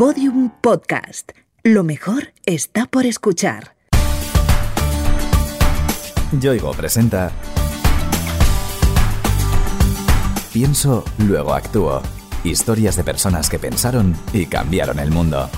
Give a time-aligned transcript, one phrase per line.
[0.00, 1.32] Podium Podcast.
[1.62, 3.76] Lo mejor está por escuchar.
[6.40, 7.30] Yoigo presenta
[10.54, 12.00] Pienso, luego actúo.
[12.44, 15.50] Historias de personas que pensaron y cambiaron el mundo.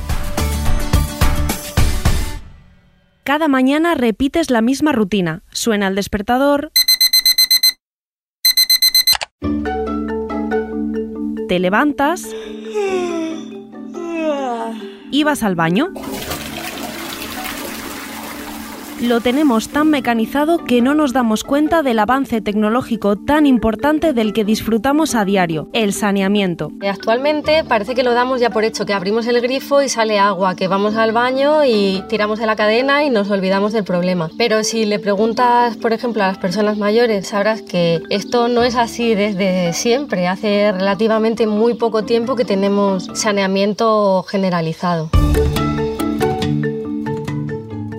[3.22, 5.44] Cada mañana repites la misma rutina.
[5.52, 6.72] Suena el despertador.
[11.46, 12.26] Te levantas.
[15.12, 15.92] Y vas al baño.
[19.02, 24.32] Lo tenemos tan mecanizado que no nos damos cuenta del avance tecnológico tan importante del
[24.32, 26.70] que disfrutamos a diario, el saneamiento.
[26.88, 30.54] Actualmente parece que lo damos ya por hecho, que abrimos el grifo y sale agua,
[30.54, 34.30] que vamos al baño y tiramos de la cadena y nos olvidamos del problema.
[34.38, 38.76] Pero si le preguntas, por ejemplo, a las personas mayores, sabrás que esto no es
[38.76, 40.28] así desde siempre.
[40.28, 45.10] Hace relativamente muy poco tiempo que tenemos saneamiento generalizado.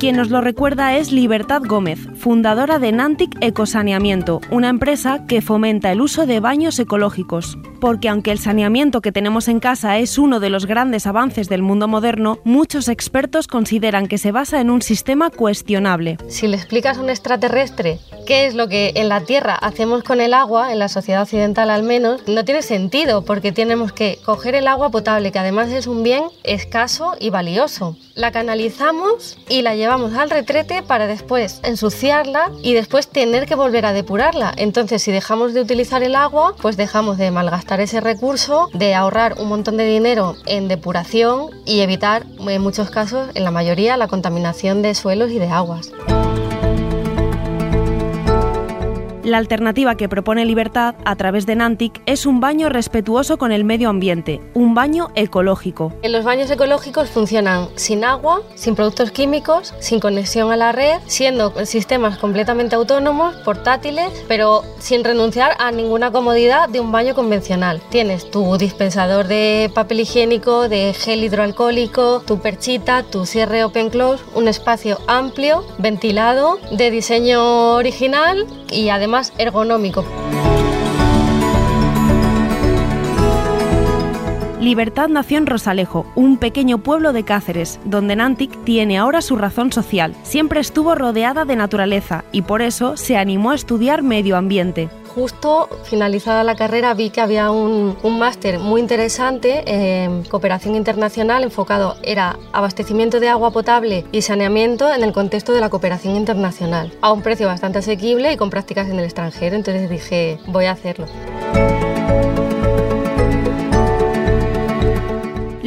[0.04, 5.92] Quien nos lo recuerda es Libertad Gómez, fundadora de Nantic Ecosaneamiento, una empresa que fomenta
[5.92, 7.58] el uso de baños ecológicos.
[7.82, 11.62] Porque aunque el saneamiento que tenemos en casa es uno de los grandes avances del
[11.62, 16.18] mundo moderno, muchos expertos consideran que se basa en un sistema cuestionable.
[16.30, 20.22] Si le explicas a un extraterrestre qué es lo que en la Tierra hacemos con
[20.22, 24.56] el agua, en la sociedad occidental al menos, no tiene sentido porque tenemos que coger
[24.56, 27.98] el agua potable, que además es un bien escaso y valioso.
[28.16, 31.60] La canalizamos y la llevamos al retrete para después
[32.62, 34.54] y después tener que volver a depurarla.
[34.56, 39.36] Entonces, si dejamos de utilizar el agua, pues dejamos de malgastar ese recurso, de ahorrar
[39.40, 44.08] un montón de dinero en depuración y evitar, en muchos casos, en la mayoría, la
[44.08, 45.92] contaminación de suelos y de aguas.
[49.24, 53.64] La alternativa que propone Libertad a través de Nantic es un baño respetuoso con el
[53.64, 55.94] medio ambiente, un baño ecológico.
[56.04, 61.54] Los baños ecológicos funcionan sin agua, sin productos químicos, sin conexión a la red, siendo
[61.66, 67.82] sistemas completamente autónomos, portátiles, pero sin renunciar a ninguna comodidad de un baño convencional.
[67.90, 74.22] Tienes tu dispensador de papel higiénico, de gel hidroalcohólico, tu perchita, tu cierre open close,
[74.36, 80.04] un espacio amplio, ventilado, de diseño original y además ergonómico.
[84.64, 89.74] Libertad nació en Rosalejo, un pequeño pueblo de Cáceres, donde Nantic tiene ahora su razón
[89.74, 90.16] social.
[90.24, 95.70] Siempre estuvo rodeada de naturaleza y por eso se animó a estudiar medio ambiente justo
[95.84, 101.98] finalizada la carrera vi que había un, un máster muy interesante en cooperación internacional enfocado,
[102.02, 107.12] era abastecimiento de agua potable y saneamiento en el contexto de la cooperación internacional, a
[107.12, 111.06] un precio bastante asequible y con prácticas en el extranjero, entonces dije, voy a hacerlo.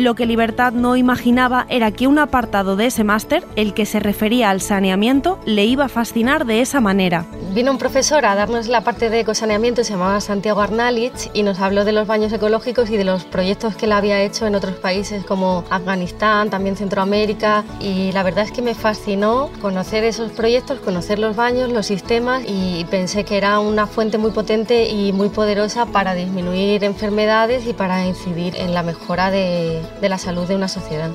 [0.06, 3.98] Lo que Libertad no imaginaba era que un apartado de ese máster, el que se
[3.98, 7.26] refería al saneamiento, le iba a fascinar de esa manera.
[7.52, 11.58] Vino un profesor a darnos la parte de ecosaneamiento, se llamaba Santiago Arnalich, y nos
[11.58, 14.76] habló de los baños ecológicos y de los proyectos que él había hecho en otros
[14.76, 20.78] países como Afganistán, también Centroamérica, y la verdad es que me fascinó conocer esos proyectos,
[20.78, 25.30] conocer los baños, los sistemas, y pensé que era una fuente muy potente y muy
[25.30, 30.56] poderosa para disminuir enfermedades y para incidir en la mejora de, de la salud de
[30.56, 31.10] una sociedad.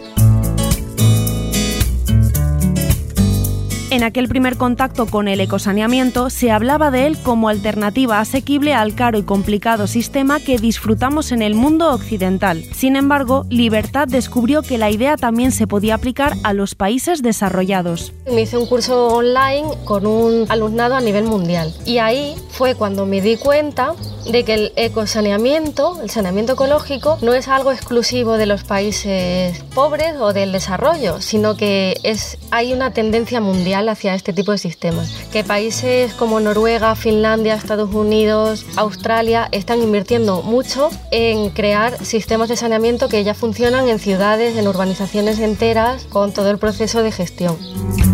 [4.01, 8.95] En aquel primer contacto con el ecosaneamiento se hablaba de él como alternativa asequible al
[8.95, 12.63] caro y complicado sistema que disfrutamos en el mundo occidental.
[12.73, 18.11] Sin embargo, Libertad descubrió que la idea también se podía aplicar a los países desarrollados.
[18.25, 23.05] Me hice un curso online con un alumnado a nivel mundial y ahí fue cuando
[23.05, 23.93] me di cuenta
[24.29, 30.15] de que el ecosaneamiento, el saneamiento ecológico, no es algo exclusivo de los países pobres
[30.19, 35.11] o del desarrollo, sino que es, hay una tendencia mundial hacia este tipo de sistemas.
[35.31, 42.57] Que países como Noruega, Finlandia, Estados Unidos, Australia están invirtiendo mucho en crear sistemas de
[42.57, 48.10] saneamiento que ya funcionan en ciudades, en urbanizaciones enteras, con todo el proceso de gestión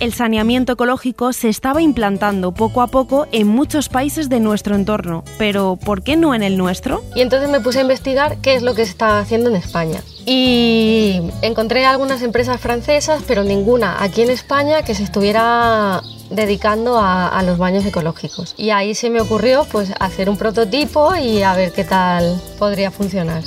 [0.00, 5.24] el saneamiento ecológico se estaba implantando poco a poco en muchos países de nuestro entorno,
[5.38, 7.02] pero ¿por qué no en el nuestro?
[7.14, 10.00] Y entonces me puse a investigar qué es lo que se está haciendo en España.
[10.26, 17.42] Y encontré algunas empresas francesas, pero ninguna aquí en España que se estuviera dedicando a,
[17.42, 18.54] los baños ecológicos.
[18.58, 22.90] Y ahí se me ocurrió pues hacer un prototipo y a ver qué tal podría
[22.90, 23.42] funcionar.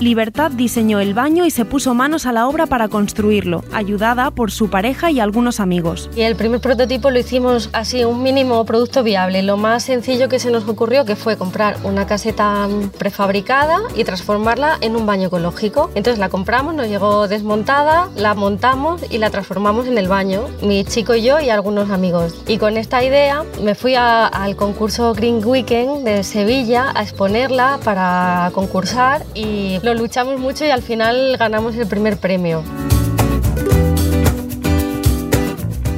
[0.00, 4.50] Libertad diseñó el baño y se puso manos a la obra para construirlo, ayudada por
[4.50, 6.08] su pareja y algunos amigos.
[6.16, 9.42] Y el primer prototipo lo hicimos así, un mínimo producto viable.
[9.42, 12.66] Lo más sencillo que se nos ocurrió que fue comprar una caseta
[12.98, 15.90] prefabricada y transformarla en un baño ecológico.
[15.94, 20.82] Entonces la compramos, nos llegó desmontada, la montamos y la transformamos en el baño, mi
[20.82, 22.42] chico y yo y algunos amigos.
[22.48, 28.50] Y con esta idea me fui al concurso Green Weekend de Sevilla a exponerla para
[28.54, 32.62] concursar y lo luchamos mucho y al final ganamos el primer premio.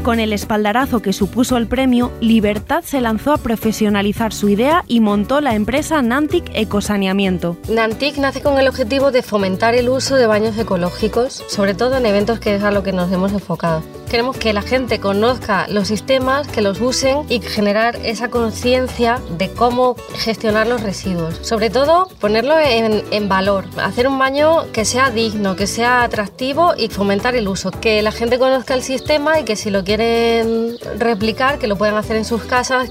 [0.02, 4.98] Con el espaldarazo que supuso el premio, Libertad se lanzó a profesionalizar su idea y
[4.98, 7.56] montó la empresa Nantic Ecosaneamiento.
[7.68, 12.06] Nantic nace con el objetivo de fomentar el uso de baños ecológicos, sobre todo en
[12.06, 13.84] eventos que es a lo que nos hemos enfocado.
[14.12, 19.50] Queremos que la gente conozca los sistemas, que los usen y generar esa conciencia de
[19.50, 21.38] cómo gestionar los residuos.
[21.40, 26.90] Sobre todo, ponerlo en, valor, hacer un baño que sea digno, que sea atractivo y
[26.90, 27.70] fomentar el uso.
[27.70, 31.96] Que la gente conozca el sistema y que si lo quieren replicar, que lo puedan
[31.96, 32.90] hacer en sus casas.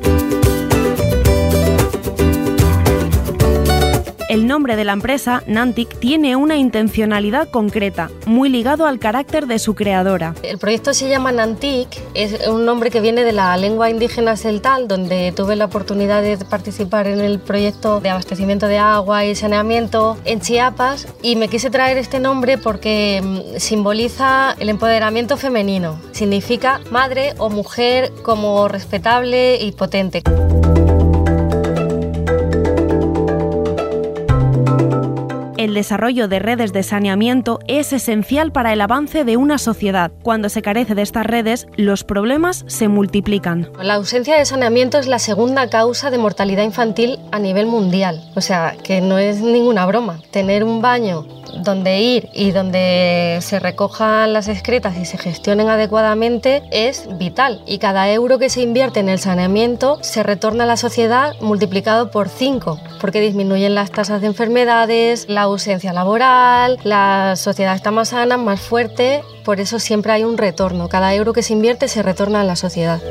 [4.31, 9.59] El nombre de la empresa, Nantic, tiene una intencionalidad concreta, muy ligado al carácter de
[9.59, 10.35] su creadora.
[10.41, 14.87] El proyecto se llama Nantic, es un nombre que viene de la lengua indígena celtal,
[14.87, 20.17] donde tuve la oportunidad de participar en el proyecto de abastecimiento de agua y saneamiento
[20.23, 26.79] en Chiapas y me quise traer este nombre porque mm, simboliza el empoderamiento femenino, significa
[26.89, 30.23] madre o mujer como respetable y potente.
[35.63, 40.11] El desarrollo de redes de saneamiento es esencial para el avance de una sociedad.
[40.23, 43.69] Cuando se carece de estas redes, los problemas se multiplican.
[43.79, 48.23] La ausencia de saneamiento es la segunda causa de mortalidad infantil a nivel mundial.
[48.35, 50.19] O sea, que no es ninguna broma.
[50.31, 51.27] Tener un baño
[51.57, 57.61] donde ir y donde se recojan las excretas y se gestionen adecuadamente es vital.
[57.65, 62.11] Y cada euro que se invierte en el saneamiento se retorna a la sociedad multiplicado
[62.11, 68.09] por 5, porque disminuyen las tasas de enfermedades, la ausencia laboral, la sociedad está más
[68.09, 70.89] sana, más fuerte, por eso siempre hay un retorno.
[70.89, 73.01] Cada euro que se invierte se retorna a la sociedad.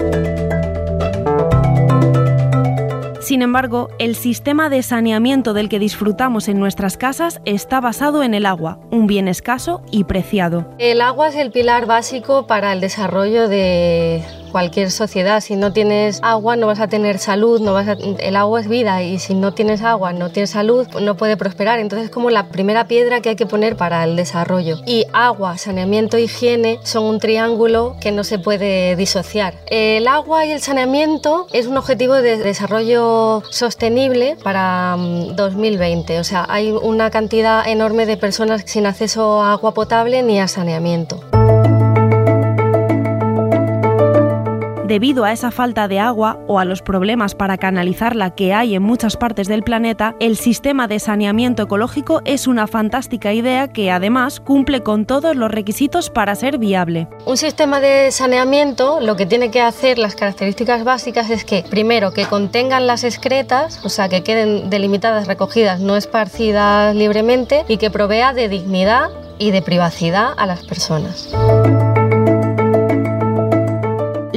[3.31, 8.35] Sin embargo, el sistema de saneamiento del que disfrutamos en nuestras casas está basado en
[8.35, 10.67] el agua, un bien escaso y preciado.
[10.79, 15.41] El agua es el pilar básico para el desarrollo de, cualquier sociedad.
[15.41, 17.89] Si no tienes agua no vas a tener salud, no vas
[18.19, 21.79] el agua es vida y si no tienes agua, no tienes salud, no puede prosperar.
[21.79, 24.79] Entonces es como la primera piedra que hay que poner para el desarrollo.
[24.87, 29.55] Y agua, saneamiento, higiene son un triángulo que no se puede disociar.
[29.67, 36.17] El agua y el saneamiento es un objetivo de desarrollo sostenible para 2020.
[36.17, 40.41] Mm, o sea, hay una cantidad enorme de personas sin acceso a agua potable ni
[40.41, 41.21] a saneamiento.
[44.91, 48.83] Debido a esa falta de agua o a los problemas para canalizarla que hay en
[48.83, 54.41] muchas partes del planeta, el sistema de saneamiento ecológico es una fantástica idea que además
[54.41, 57.07] cumple con todos los requisitos para ser viable.
[57.25, 62.13] Un sistema de saneamiento lo que tiene que hacer, las características básicas es que primero
[62.13, 67.93] que contengan las excretas, o sea que queden delimitadas, recogidas, no esparcidas libremente y que
[67.93, 71.29] provea de dignidad y de privacidad a las personas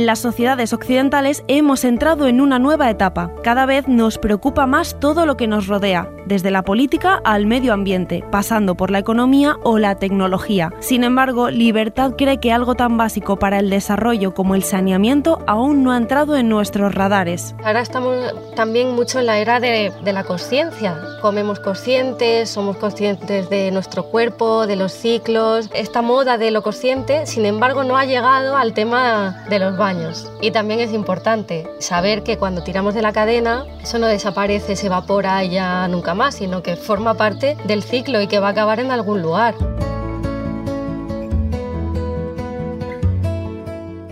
[0.05, 3.31] las sociedades occidentales hemos entrado en una nueva etapa.
[3.43, 7.73] Cada vez nos preocupa más todo lo que nos rodea, desde la política al medio
[7.73, 10.71] ambiente, pasando por la economía o la tecnología.
[10.79, 15.83] Sin embargo, Libertad cree que algo tan básico para el desarrollo como el saneamiento aún
[15.83, 17.55] no ha entrado en nuestros radares.
[17.63, 18.17] Ahora estamos
[18.55, 20.97] también mucho en la era de, la conciencia.
[21.21, 25.69] Comemos conscientes, somos conscientes de nuestro cuerpo, de los ciclos.
[25.73, 30.31] Esta moda de lo consciente, sin embargo, no ha llegado al tema de los baños.
[30.41, 34.87] Y también es importante saber que cuando tiramos de la cadena, eso no desaparece, se
[34.87, 38.79] evapora y ya nunca sino que forma parte del ciclo y que va a acabar
[38.79, 39.55] en algún lugar.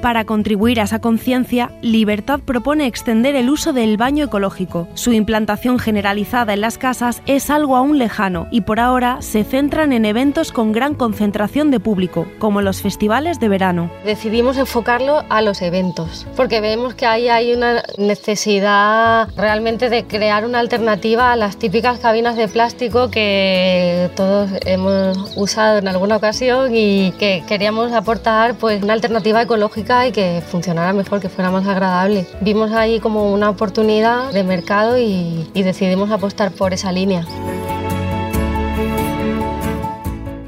[0.01, 4.88] Para contribuir a esa conciencia, Libertad propone extender el uso del baño ecológico.
[4.96, 9.93] Su implantación generalizada en las casas es algo aún lejano y por ahora se centran
[9.93, 13.91] en eventos con gran concentración de público, como los festivales de verano.
[14.03, 20.46] Decidimos enfocarlo a los eventos, porque vemos que ahí hay una necesidad realmente de crear
[20.46, 26.75] una alternativa a las típicas cabinas de plástico que todos hemos usado en alguna ocasión
[26.75, 31.67] y que queríamos aportar pues una alternativa ecológica y que funcionara mejor, que fuera más
[31.67, 32.25] agradable.
[32.39, 37.25] Vimos ahí como una oportunidad de mercado y, decidimos apostar por esa línea.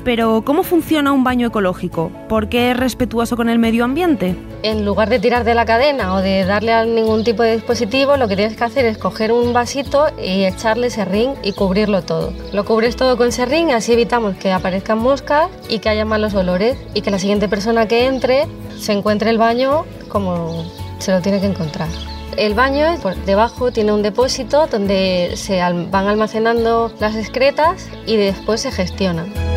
[0.04, 2.12] Pero, ¿cómo funciona un baño ecológico?
[2.28, 4.36] ¿Por qué es respetuoso con el medio ambiente?
[4.62, 8.18] En lugar de tirar de la cadena o de darle a ningún tipo de dispositivo,
[8.18, 12.34] lo que tienes que hacer es coger un vasito y echarle serrín y cubrirlo todo.
[12.52, 16.78] Lo cubres todo con serrín, así evitamos que aparezcan moscas y que haya malos olores
[16.94, 20.66] y que la siguiente persona que entre se encuentre el baño como
[21.00, 21.88] se lo tiene que encontrar.
[22.36, 22.88] El baño
[23.26, 29.53] debajo tiene un depósito donde se van almacenando las excretas y después se gestionan.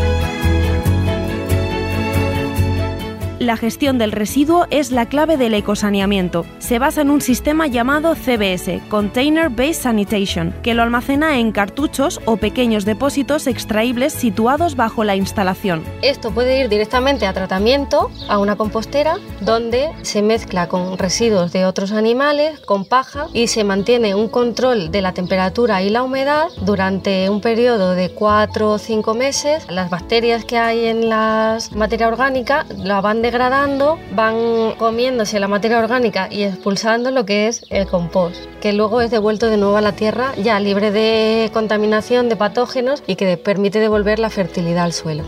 [3.46, 6.44] La gestión del residuo es la clave del ecosaneamiento.
[6.58, 12.20] Se basa en un sistema llamado CBS, Container Based Sanitation, que lo almacena en cartuchos
[12.24, 15.84] o pequeños depósitos extraíbles situados bajo la instalación.
[16.02, 21.66] Esto puede ir directamente a tratamiento, a una compostera, donde se mezcla con residuos de
[21.66, 26.48] otros animales, con paja y se mantiene un control de la temperatura y la humedad
[26.62, 29.70] durante un periodo de 4 o 5 meses.
[29.70, 35.46] Las bacterias que hay en la materia orgánica la van degradando degradando, van comiéndose la
[35.46, 39.76] materia orgánica y expulsando lo que es el compost, que luego es devuelto de nuevo
[39.76, 44.84] a la tierra ya libre de contaminación, de patógenos y que permite devolver la fertilidad
[44.84, 45.24] al suelo.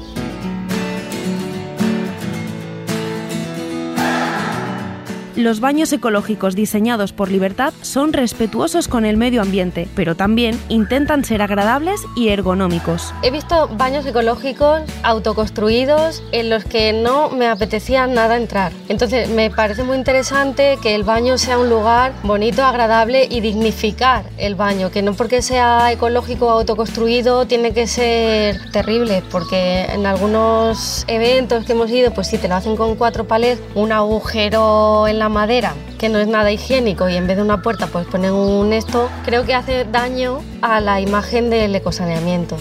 [5.38, 11.24] Los baños ecológicos diseñados por Libertad son respetuosos con el medio ambiente, pero también intentan
[11.24, 13.14] ser agradables y ergonómicos.
[13.22, 18.72] He visto baños ecológicos autoconstruidos en los que no me apetecía nada entrar.
[18.88, 24.24] Entonces me parece muy interesante que el baño sea un lugar bonito, agradable y dignificar
[24.38, 30.04] el baño, que no porque sea ecológico o autoconstruido tiene que ser terrible, porque en
[30.04, 35.06] algunos eventos que hemos ido, pues si te lo hacen con cuatro palets, un agujero
[35.06, 38.06] en la madera, que no es nada higiénico, y en vez de una puerta pues
[38.06, 42.56] ponen un esto, creo que hace daño a la imagen del ecosaneamiento.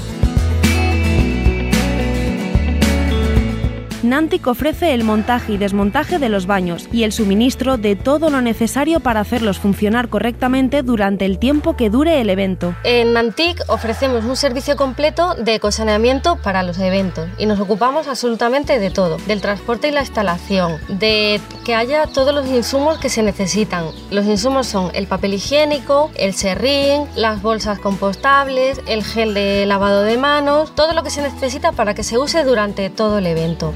[4.09, 8.41] Nantic ofrece el montaje y desmontaje de los baños y el suministro de todo lo
[8.41, 12.75] necesario para hacerlos funcionar correctamente durante el tiempo que dure el evento.
[12.83, 18.79] En Nantic ofrecemos un servicio completo de ecosaneamiento para los eventos y nos ocupamos absolutamente
[18.79, 23.23] de todo, del transporte y la instalación, de que haya todos los insumos que se
[23.23, 23.85] necesitan.
[24.11, 30.03] Los insumos son el papel higiénico, el serrín, las bolsas compostables, el gel de lavado
[30.03, 33.73] de manos, todo lo que se necesita para que se use durante todo el evento.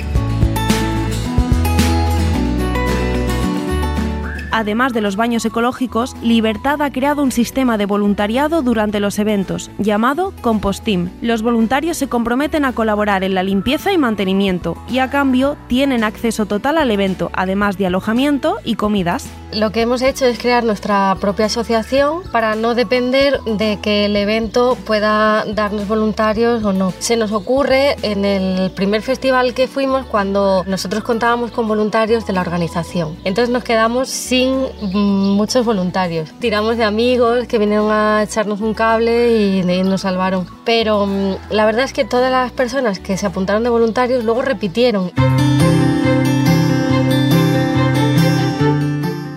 [4.52, 9.72] Además de los baños ecológicos, Libertad ha creado un sistema de voluntariado durante los eventos,
[9.78, 11.10] llamado Compostim.
[11.22, 16.04] Los voluntarios se comprometen a colaborar en la limpieza y mantenimiento, y a cambio tienen
[16.04, 19.28] acceso total al evento, además de alojamiento y comidas.
[19.54, 24.16] Lo que hemos hecho es crear nuestra propia asociación para no depender de que el
[24.16, 26.94] evento pueda darnos voluntarios o no.
[27.00, 32.34] Se nos ocurre en el primer festival que fuimos cuando nosotros contábamos con voluntarios de
[32.34, 33.18] la organización.
[33.26, 36.30] Entonces nos quedamos sin mm, muchos voluntarios.
[36.40, 40.48] Tiramos de amigos que vinieron a echarnos un cable y, nos salvaron.
[40.64, 44.42] Pero mm, la verdad es que todas las personas que se apuntaron de voluntarios luego
[44.42, 45.12] repitieron.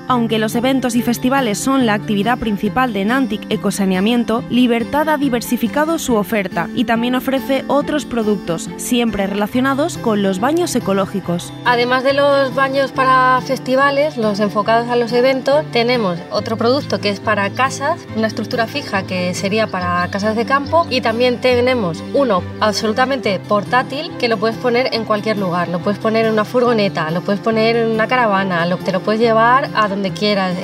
[0.06, 5.98] Aunque los eventos y festivales son la actividad principal de Nantic Ecosaneamiento, Libertad ha diversificado
[5.98, 11.52] su oferta y también ofrece otros productos, siempre relacionados con los baños ecológicos.
[11.64, 17.08] Además de los baños para festivales, los enfocados a los eventos, tenemos otro producto que
[17.08, 22.04] es para casas, una estructura fija que sería para casas de campo y también tenemos
[22.12, 26.44] uno absolutamente portátil que lo puedes poner en cualquier lugar, lo puedes poner en una
[26.44, 30.56] furgoneta, lo puedes poner en una caravana, lo, te lo puedes llevar a donde quieras.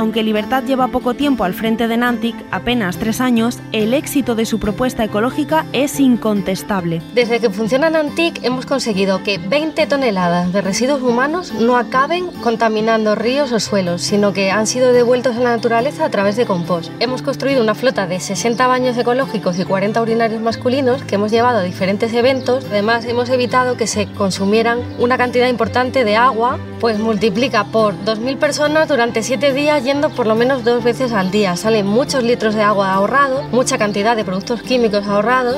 [0.00, 4.46] Aunque Libertad lleva poco tiempo al frente de Nantic, apenas tres años, el éxito de
[4.46, 7.02] su propuesta ecológica es incontestable.
[7.12, 13.14] Desde que funciona Nantic hemos conseguido que 20 toneladas de residuos humanos no acaben contaminando
[13.14, 16.90] ríos o suelos, sino que han sido devueltos a la naturaleza a través de compost.
[16.98, 21.58] Hemos construido una flota de 60 baños ecológicos y 40 urinarios masculinos que hemos llevado
[21.58, 22.64] a diferentes eventos.
[22.70, 28.38] Además, hemos evitado que se consumieran una cantidad importante de agua, pues multiplica por 2.000
[28.38, 31.56] personas durante 7 días por lo menos dos veces al día.
[31.56, 35.56] Salen muchos litros de agua ahorrados, mucha cantidad de productos químicos ahorrados.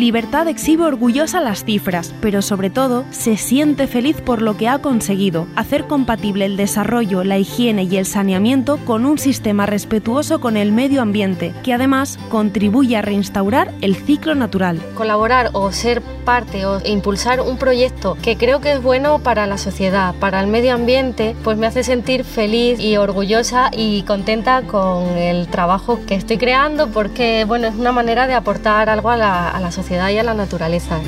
[0.00, 4.78] Libertad exhibe orgullosa las cifras, pero sobre todo se siente feliz por lo que ha
[4.78, 10.56] conseguido, hacer compatible el desarrollo, la higiene y el saneamiento con un sistema respetuoso con
[10.56, 14.80] el medio ambiente, que además contribuye a reinstaurar el ciclo natural.
[14.94, 19.58] Colaborar o ser parte o impulsar un proyecto que creo que es bueno para la
[19.58, 25.18] sociedad, para el medio ambiente, pues me hace sentir feliz y orgullosa y contenta con
[25.18, 29.50] el trabajo que estoy creando porque bueno, es una manera de aportar algo a la,
[29.50, 31.00] a la sociedad y a la naturaleza.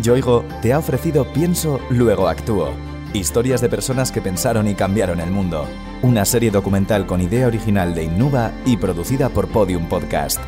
[0.00, 2.70] Yoigo te ha ofrecido Pienso, luego actúo.
[3.12, 5.68] Historias de personas que pensaron y cambiaron el mundo.
[6.00, 10.40] Una serie documental con idea original de Innuba y producida por Podium Podcast.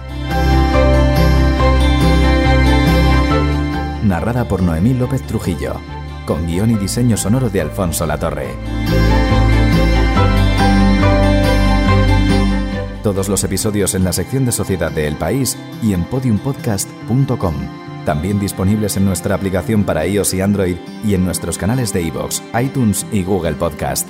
[4.05, 5.81] Narrada por Noemí López Trujillo.
[6.27, 8.49] Con guion y diseño sonoro de Alfonso Latorre.
[13.03, 17.55] Todos los episodios en la sección de Sociedad de El País y en podiumpodcast.com.
[18.05, 22.43] También disponibles en nuestra aplicación para iOS y Android y en nuestros canales de iVoox,
[22.63, 24.07] iTunes y Google Podcast.